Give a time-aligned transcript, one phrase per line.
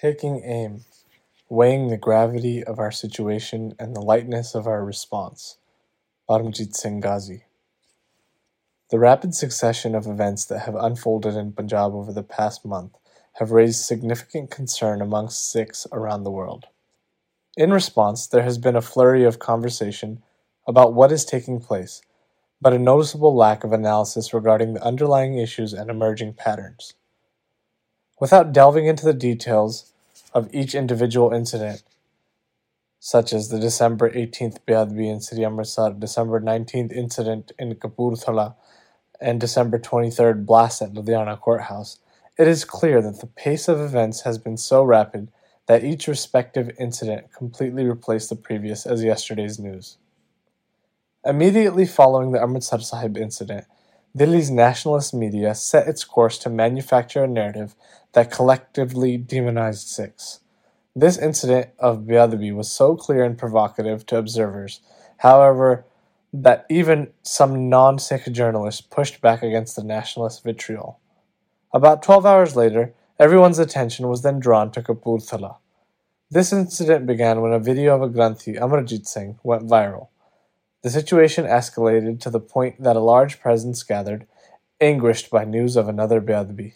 [0.00, 0.86] Taking aim,
[1.50, 5.58] weighing the gravity of our situation and the lightness of our response.
[6.26, 7.44] Paramjit Singh Ghazi.
[8.90, 12.92] The rapid succession of events that have unfolded in Punjab over the past month
[13.34, 16.68] have raised significant concern amongst Sikhs around the world.
[17.58, 20.22] In response, there has been a flurry of conversation
[20.66, 22.00] about what is taking place,
[22.58, 26.94] but a noticeable lack of analysis regarding the underlying issues and emerging patterns.
[28.18, 29.89] Without delving into the details
[30.32, 31.82] of each individual incident,
[32.98, 38.54] such as the December 18th Beadbi in Sri Amritsar, December 19th incident in Kapurthala,
[39.20, 41.98] and December 23rd blast at Ludhiana Courthouse,
[42.38, 45.30] it is clear that the pace of events has been so rapid
[45.66, 49.98] that each respective incident completely replaced the previous as yesterday's news.
[51.24, 53.66] Immediately following the Amritsar Sahib incident,
[54.16, 57.76] Delhi's nationalist media set its course to manufacture a narrative
[58.12, 60.40] that collectively demonized Sikhs.
[60.94, 64.80] This incident of Beadbi was so clear and provocative to observers,
[65.18, 65.84] however,
[66.32, 70.98] that even some non Sikh journalists pushed back against the nationalist vitriol.
[71.72, 75.56] About 12 hours later, everyone's attention was then drawn to Kapurthala.
[76.30, 80.08] This incident began when a video of a Granthi, Amarjit Singh, went viral.
[80.82, 84.26] The situation escalated to the point that a large presence gathered,
[84.80, 86.74] anguished by news of another Beadbi.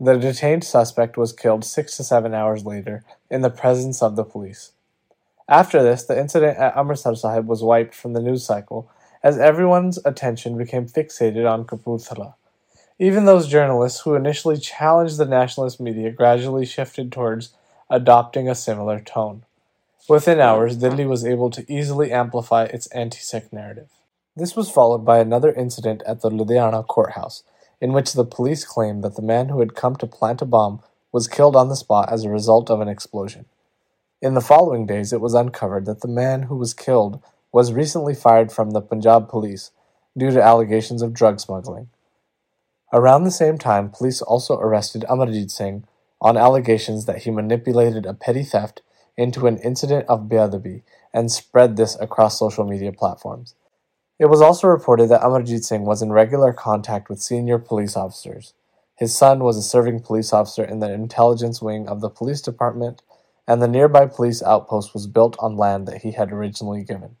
[0.00, 4.24] The detained suspect was killed six to seven hours later in the presence of the
[4.24, 4.72] police.
[5.48, 8.90] After this, the incident at Amritsar Sahib was wiped from the news cycle
[9.22, 12.34] as everyone's attention became fixated on Kapurthala.
[12.98, 17.54] Even those journalists who initially challenged the nationalist media gradually shifted towards
[17.90, 19.44] adopting a similar tone.
[20.08, 23.88] Within hours, Delhi was able to easily amplify its anti-Sikh narrative.
[24.36, 27.42] This was followed by another incident at the Ludhiana courthouse,
[27.80, 30.82] in which the police claimed that the man who had come to plant a bomb
[31.12, 33.46] was killed on the spot as a result of an explosion.
[34.20, 37.22] In the following days, it was uncovered that the man who was killed
[37.52, 39.70] was recently fired from the Punjab police
[40.16, 41.88] due to allegations of drug smuggling.
[42.92, 45.84] Around the same time, police also arrested Amarjit Singh
[46.20, 48.82] on allegations that he manipulated a petty theft
[49.16, 50.82] into an incident of Beadbi
[51.12, 53.54] and spread this across social media platforms.
[54.18, 58.54] It was also reported that Amarjit Singh was in regular contact with senior police officers.
[58.96, 63.02] His son was a serving police officer in the intelligence wing of the police department,
[63.48, 67.16] and the nearby police outpost was built on land that he had originally given.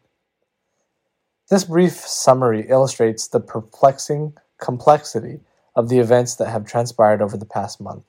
[1.50, 5.40] This brief summary illustrates the perplexing complexity
[5.74, 8.04] of the events that have transpired over the past month.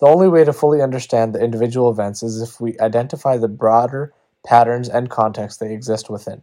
[0.00, 4.14] The only way to fully understand the individual events is if we identify the broader
[4.44, 6.42] patterns and context they exist within.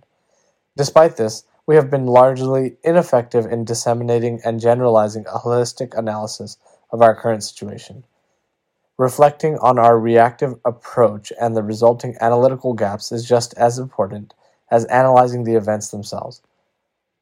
[0.77, 6.57] Despite this, we have been largely ineffective in disseminating and generalizing a holistic analysis
[6.91, 8.03] of our current situation.
[8.97, 14.33] Reflecting on our reactive approach and the resulting analytical gaps is just as important
[14.71, 16.41] as analyzing the events themselves.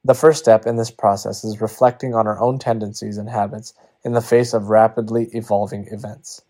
[0.06, 3.74] The first step in this process is reflecting on our own tendencies and habits
[4.06, 6.42] in the face of rapidly evolving events.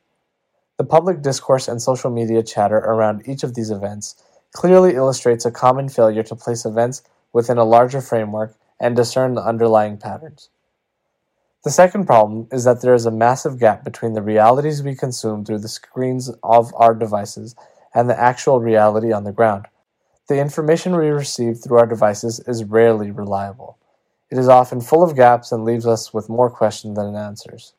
[0.78, 4.22] The public discourse and social media chatter around each of these events
[4.53, 7.02] clearly illustrates a common failure to place events
[7.33, 10.49] within a larger framework and discern the underlying patterns.
[11.63, 15.43] The second problem is that there is a massive gap between the realities we consume
[15.43, 17.55] through the screens of our devices
[17.93, 19.65] and the actual reality on the ground.
[20.27, 23.77] The information we receive through our devices is rarely reliable.
[24.29, 27.73] It is often full of gaps and leaves us with more questions than answers.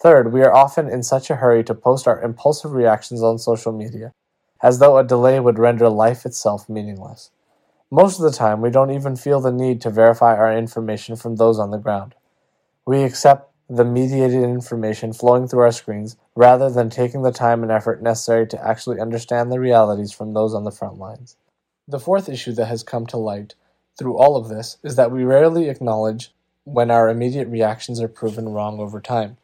[0.00, 3.72] Third, we are often in such a hurry to post our impulsive reactions on social
[3.72, 4.12] media,
[4.62, 7.30] as though a delay would render life itself meaningless.
[7.94, 11.36] Most of the time, we don't even feel the need to verify our information from
[11.36, 12.14] those on the ground.
[12.86, 17.70] We accept the mediated information flowing through our screens rather than taking the time and
[17.70, 21.36] effort necessary to actually understand the realities from those on the front lines.
[21.86, 23.56] The fourth issue that has come to light
[23.98, 26.32] through all of this is that we rarely acknowledge
[26.64, 29.36] when our immediate reactions are proven wrong over time.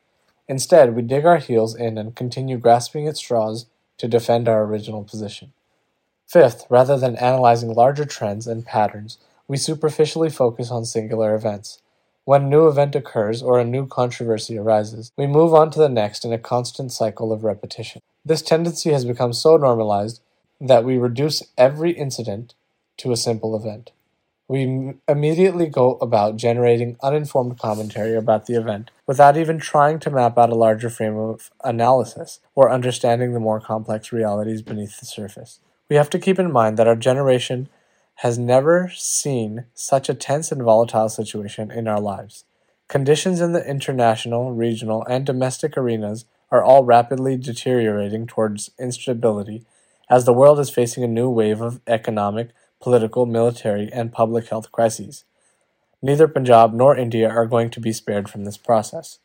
[0.48, 3.66] Instead, we dig our heels in and continue grasping at straws
[3.98, 5.52] to defend our original position.
[6.28, 9.16] Fifth, rather than analyzing larger trends and patterns,
[9.48, 11.80] we superficially focus on singular events.
[12.26, 15.88] When a new event occurs or a new controversy arises, we move on to the
[15.88, 18.02] next in a constant cycle of repetition.
[18.26, 20.20] This tendency has become so normalized
[20.60, 22.52] that we reduce every incident
[22.98, 23.92] to a simple event.
[24.48, 30.36] We immediately go about generating uninformed commentary about the event without even trying to map
[30.36, 35.60] out a larger frame of analysis or understanding the more complex realities beneath the surface.
[35.88, 37.68] We have to keep in mind that our generation
[38.16, 42.44] has never seen such a tense and volatile situation in our lives.
[42.88, 49.64] Conditions in the international, regional, and domestic arenas are all rapidly deteriorating towards instability
[50.10, 52.50] as the world is facing a new wave of economic,
[52.80, 55.24] political, military, and public health crises.
[56.02, 59.18] Neither Punjab nor India are going to be spared from this process.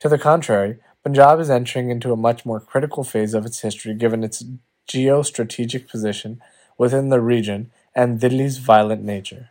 [0.00, 3.94] To the contrary, Punjab is entering into a much more critical phase of its history
[3.94, 4.44] given its
[4.88, 6.40] geostrategic position
[6.76, 9.50] within the region and Delhi's violent nature.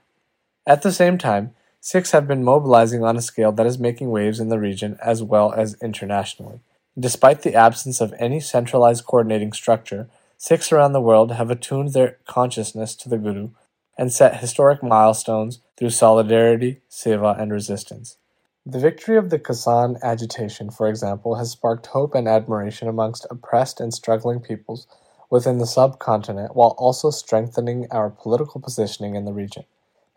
[0.66, 4.40] At the same time, Sikhs have been mobilizing on a scale that is making waves
[4.40, 6.60] in the region as well as internationally.
[7.00, 12.18] Despite the absence of any centralized coordinating structure, Sikhs around the world have attuned their
[12.26, 13.52] consciousness to the Guru
[13.98, 18.18] and set historic milestones through solidarity, seva, and resistance.
[18.66, 23.80] The victory of the Kisan agitation, for example, has sparked hope and admiration amongst oppressed
[23.80, 24.88] and struggling peoples
[25.30, 29.64] within the subcontinent while also strengthening our political positioning in the region.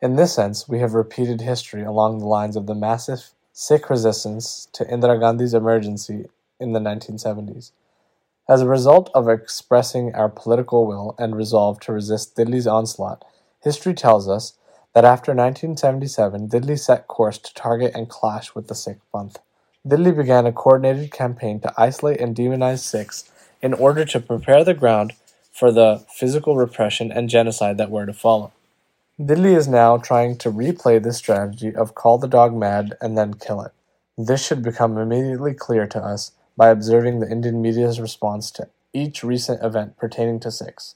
[0.01, 4.69] In this sense, we have repeated history along the lines of the massive Sikh resistance
[4.73, 6.27] to Indira Gandhi's emergency
[6.59, 7.73] in the 1970s.
[8.49, 13.25] As a result of expressing our political will and resolve to resist Delhi's onslaught,
[13.63, 14.55] history tells us
[14.95, 19.37] that after 1977, Delhi set course to target and clash with the Sikh Panth.
[19.87, 23.31] Delhi began a coordinated campaign to isolate and demonize Sikhs
[23.63, 25.13] in order to prepare the ground
[25.53, 28.53] for the physical repression and genocide that were to follow.
[29.23, 33.35] Delhi is now trying to replay this strategy of call the dog mad and then
[33.35, 33.73] kill it.
[34.17, 39.23] This should become immediately clear to us by observing the Indian media's response to each
[39.23, 40.95] recent event pertaining to Sikhs.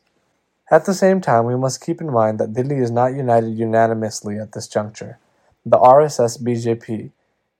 [0.70, 4.38] At the same time, we must keep in mind that Delhi is not united unanimously
[4.38, 5.18] at this juncture.
[5.66, 7.10] The RSS BJP,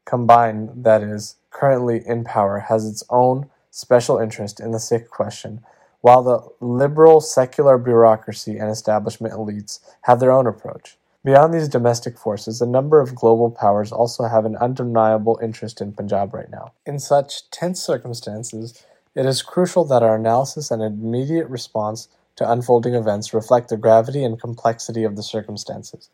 [0.04, 5.60] combined that is, currently in power, has its own special interest in the Sikh question,
[6.00, 10.96] while the liberal secular bureaucracy and establishment elites have their own approach.
[11.24, 15.92] Beyond these domestic forces, a number of global powers also have an undeniable interest in
[15.92, 16.72] Punjab right now.
[16.86, 18.84] In such tense circumstances,
[19.16, 24.22] it is crucial that our analysis and immediate response to unfolding events reflect the gravity
[24.22, 26.10] and complexity of the circumstances.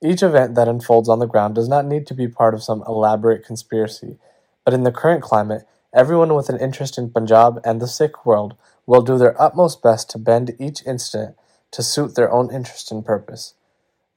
[0.00, 2.84] Each event that unfolds on the ground does not need to be part of some
[2.86, 4.18] elaborate conspiracy,
[4.64, 8.56] but in the current climate, everyone with an interest in Punjab and the Sikh world
[8.84, 11.36] will do their utmost best to bend each incident
[11.70, 13.54] to suit their own interest and purpose.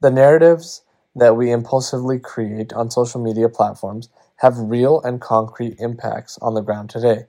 [0.00, 0.82] The narratives
[1.14, 6.60] that we impulsively create on social media platforms have real and concrete impacts on the
[6.60, 7.26] ground today.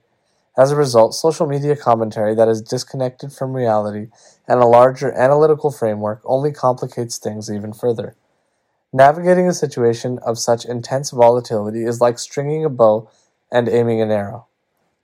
[0.58, 4.08] As a result, social media commentary that is disconnected from reality
[4.46, 8.16] and a larger analytical framework only complicates things even further.
[8.92, 13.08] Navigating a situation of such intense volatility is like stringing a bow
[13.50, 14.46] and aiming an arrow.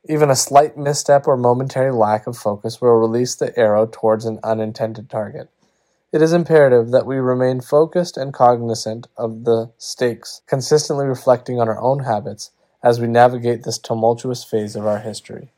[0.09, 4.39] Even a slight misstep or momentary lack of focus will release the arrow towards an
[4.45, 5.49] unintended target.
[6.13, 11.69] It is imperative that we remain focused and cognizant of the stakes, consistently reflecting on
[11.69, 12.53] our own habits
[12.83, 15.51] as we navigate this tumultuous phase of our history.